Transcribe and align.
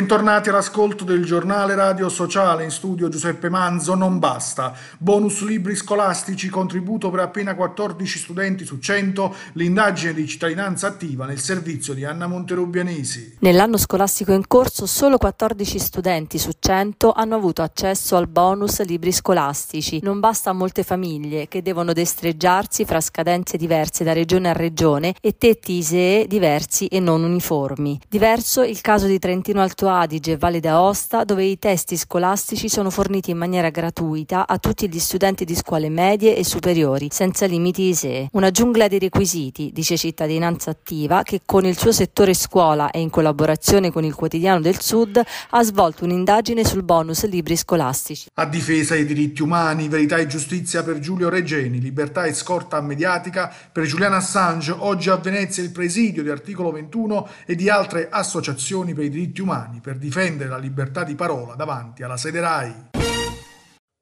Bentornati 0.00 0.48
all'ascolto 0.48 1.04
del 1.04 1.26
giornale 1.26 1.74
radio 1.74 2.08
sociale 2.08 2.64
in 2.64 2.70
studio 2.70 3.10
Giuseppe 3.10 3.50
Manzo. 3.50 3.94
Non 3.94 4.18
basta. 4.18 4.72
Bonus 4.96 5.42
libri 5.42 5.76
scolastici, 5.76 6.48
contributo 6.48 7.10
per 7.10 7.20
appena 7.20 7.54
14 7.54 8.18
studenti 8.18 8.64
su 8.64 8.78
100, 8.78 9.34
l'indagine 9.52 10.14
di 10.14 10.26
cittadinanza 10.26 10.86
attiva 10.86 11.26
nel 11.26 11.38
servizio 11.38 11.92
di 11.92 12.06
Anna 12.06 12.26
Monterubianesi. 12.26 13.36
Nell'anno 13.40 13.76
scolastico 13.76 14.32
in 14.32 14.46
corso 14.46 14.86
solo 14.86 15.18
14 15.18 15.78
studenti 15.78 16.38
su 16.38 16.52
100 16.58 17.12
hanno 17.12 17.34
avuto 17.34 17.60
accesso 17.60 18.16
al 18.16 18.26
bonus 18.26 18.82
libri 18.86 19.12
scolastici. 19.12 20.00
Non 20.02 20.18
basta 20.18 20.48
a 20.48 20.54
molte 20.54 20.82
famiglie 20.82 21.46
che 21.46 21.60
devono 21.60 21.92
destreggiarsi 21.92 22.86
fra 22.86 23.02
scadenze 23.02 23.58
diverse 23.58 24.02
da 24.02 24.14
regione 24.14 24.48
a 24.48 24.54
regione 24.54 25.14
e 25.20 25.36
tetti 25.36 25.74
ISEE 25.74 26.26
diversi 26.26 26.86
e 26.86 27.00
non 27.00 27.22
uniformi. 27.22 28.00
Diverso 28.08 28.62
il 28.62 28.80
caso 28.80 29.06
di 29.06 29.18
Trentino 29.18 29.60
Alto 29.60 29.88
Adige 29.90 30.32
e 30.32 30.36
Valle 30.36 30.60
d'Aosta, 30.60 31.24
dove 31.24 31.44
i 31.44 31.58
testi 31.58 31.96
scolastici 31.96 32.68
sono 32.68 32.90
forniti 32.90 33.30
in 33.30 33.36
maniera 33.36 33.70
gratuita 33.70 34.46
a 34.46 34.58
tutti 34.58 34.88
gli 34.88 34.98
studenti 34.98 35.44
di 35.44 35.54
scuole 35.54 35.88
medie 35.88 36.36
e 36.36 36.44
superiori, 36.44 37.08
senza 37.10 37.46
limiti 37.46 37.88
ISEE. 37.88 38.28
Una 38.32 38.50
giungla 38.50 38.88
di 38.88 38.98
requisiti, 38.98 39.70
dice 39.72 39.96
Cittadinanza 39.96 40.70
Attiva, 40.70 41.22
che 41.22 41.42
con 41.44 41.66
il 41.66 41.76
suo 41.76 41.92
settore 41.92 42.34
scuola 42.34 42.90
e 42.90 43.00
in 43.00 43.10
collaborazione 43.10 43.90
con 43.90 44.04
il 44.04 44.14
Quotidiano 44.14 44.60
del 44.60 44.80
Sud 44.80 45.20
ha 45.50 45.62
svolto 45.62 46.04
un'indagine 46.04 46.64
sul 46.64 46.82
bonus 46.82 47.26
libri 47.26 47.56
scolastici. 47.56 48.28
A 48.34 48.46
difesa 48.46 48.94
dei 48.94 49.04
diritti 49.04 49.42
umani, 49.42 49.88
verità 49.88 50.16
e 50.16 50.26
giustizia 50.26 50.82
per 50.82 50.98
Giulio 50.98 51.28
Regeni, 51.28 51.80
libertà 51.80 52.24
e 52.24 52.32
scorta 52.32 52.80
mediatica 52.80 53.52
per 53.72 53.84
Giuliano 53.84 54.16
Assange, 54.16 54.74
oggi 54.76 55.10
a 55.10 55.16
Venezia 55.16 55.62
il 55.62 55.70
presidio 55.70 56.22
di 56.22 56.30
articolo 56.30 56.70
21 56.70 57.28
e 57.46 57.54
di 57.54 57.68
altre 57.68 58.08
associazioni 58.10 58.94
per 58.94 59.04
i 59.04 59.10
diritti 59.10 59.40
umani 59.40 59.79
per 59.80 59.96
difendere 59.96 60.48
la 60.50 60.58
libertà 60.58 61.04
di 61.04 61.14
parola 61.14 61.54
davanti 61.54 62.02
alla 62.02 62.16
sede 62.16 62.40
RAI. 62.40 62.88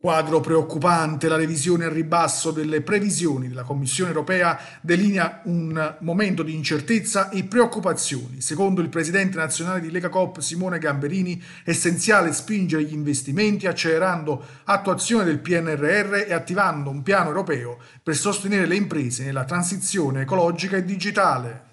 Quadro 0.00 0.38
preoccupante, 0.38 1.26
la 1.26 1.34
revisione 1.34 1.84
al 1.84 1.90
ribasso 1.90 2.52
delle 2.52 2.82
previsioni 2.82 3.48
della 3.48 3.64
Commissione 3.64 4.10
europea 4.10 4.56
delinea 4.80 5.40
un 5.46 5.96
momento 6.02 6.44
di 6.44 6.54
incertezza 6.54 7.30
e 7.30 7.42
preoccupazioni. 7.42 8.40
Secondo 8.40 8.80
il 8.80 8.90
presidente 8.90 9.38
nazionale 9.38 9.80
di 9.80 9.90
Lega 9.90 10.08
Coop 10.08 10.38
Simone 10.38 10.78
Gamberini, 10.78 11.42
è 11.64 11.70
essenziale 11.70 12.32
spingere 12.32 12.84
gli 12.84 12.92
investimenti 12.92 13.66
accelerando 13.66 14.40
attuazione 14.62 15.24
del 15.24 15.40
PNRR 15.40 16.26
e 16.28 16.32
attivando 16.32 16.90
un 16.90 17.02
piano 17.02 17.30
europeo 17.30 17.78
per 18.00 18.14
sostenere 18.14 18.66
le 18.66 18.76
imprese 18.76 19.24
nella 19.24 19.44
transizione 19.44 20.20
ecologica 20.20 20.76
e 20.76 20.84
digitale. 20.84 21.67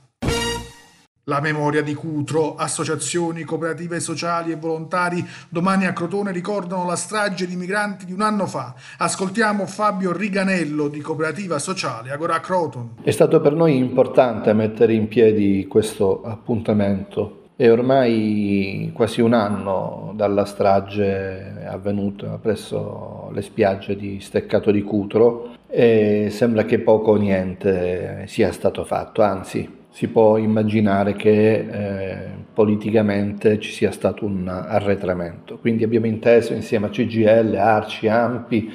La 1.27 1.41
memoria 1.41 1.81
di 1.81 1.95
Cutro, 1.95 2.53
associazioni, 2.53 3.41
cooperative 3.41 3.99
sociali 3.99 4.51
e 4.51 4.57
volontari 4.57 5.25
domani 5.49 5.87
a 5.87 5.91
Crotone 5.91 6.31
ricordano 6.31 6.85
la 6.85 6.95
strage 6.95 7.47
di 7.47 7.55
migranti 7.55 8.05
di 8.05 8.13
un 8.13 8.21
anno 8.21 8.45
fa. 8.45 8.75
Ascoltiamo 8.99 9.65
Fabio 9.65 10.15
Riganello 10.15 10.87
di 10.87 11.01
Cooperativa 11.01 11.57
Sociale 11.57 12.11
Agora 12.11 12.39
Croton. 12.41 12.97
È 13.01 13.09
stato 13.09 13.41
per 13.41 13.53
noi 13.53 13.75
importante 13.75 14.53
mettere 14.53 14.93
in 14.93 15.07
piedi 15.07 15.65
questo 15.67 16.21
appuntamento. 16.21 17.45
È 17.55 17.71
ormai 17.71 18.91
quasi 18.93 19.21
un 19.21 19.33
anno 19.33 20.13
dalla 20.15 20.45
strage 20.45 21.65
avvenuta 21.67 22.37
presso 22.37 23.31
le 23.33 23.41
spiagge 23.41 23.95
di 23.95 24.19
Steccato 24.19 24.69
di 24.69 24.83
Cutro 24.83 25.55
e 25.67 26.27
sembra 26.29 26.65
che 26.65 26.77
poco 26.77 27.13
o 27.13 27.15
niente 27.15 28.25
sia 28.27 28.51
stato 28.51 28.85
fatto, 28.85 29.23
anzi 29.23 29.83
si 29.95 30.09
può 30.09 30.35
immaginare 30.35 31.13
che 31.13 31.53
eh, 31.53 32.27
politicamente 32.53 33.61
ci 33.61 33.71
sia 33.71 33.91
stato 33.91 34.25
un 34.25 34.45
arretramento. 34.45 35.57
Quindi 35.57 35.85
abbiamo 35.85 36.05
inteso 36.05 36.51
insieme 36.51 36.87
a 36.87 36.89
CGL, 36.89 37.55
Arci, 37.55 38.09
Ampi 38.09 38.69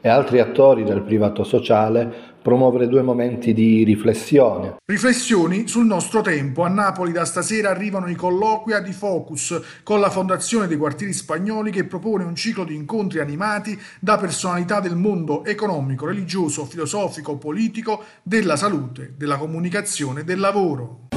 e 0.00 0.08
altri 0.08 0.40
attori 0.40 0.82
del 0.82 1.02
privato 1.02 1.44
sociale 1.44 2.31
promuovere 2.42 2.88
due 2.88 3.02
momenti 3.02 3.54
di 3.54 3.84
riflessione. 3.84 4.76
Riflessioni 4.84 5.68
sul 5.68 5.86
nostro 5.86 6.20
tempo. 6.20 6.64
A 6.64 6.68
Napoli 6.68 7.12
da 7.12 7.24
stasera 7.24 7.70
arrivano 7.70 8.08
i 8.08 8.14
colloqui 8.14 8.72
di 8.82 8.92
Focus 8.92 9.60
con 9.82 10.00
la 10.00 10.10
Fondazione 10.10 10.66
dei 10.66 10.76
Quartieri 10.76 11.12
Spagnoli 11.12 11.70
che 11.70 11.84
propone 11.84 12.24
un 12.24 12.34
ciclo 12.34 12.64
di 12.64 12.74
incontri 12.74 13.20
animati 13.20 13.78
da 14.00 14.18
personalità 14.18 14.80
del 14.80 14.96
mondo 14.96 15.44
economico, 15.44 16.06
religioso, 16.06 16.64
filosofico, 16.64 17.36
politico, 17.36 18.02
della 18.22 18.56
salute, 18.56 19.14
della 19.16 19.36
comunicazione 19.36 20.24
del 20.24 20.40
lavoro. 20.40 21.11